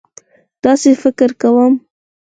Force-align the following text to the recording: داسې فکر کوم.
داسې 0.63 0.89
فکر 1.01 1.29
کوم. 1.41 1.73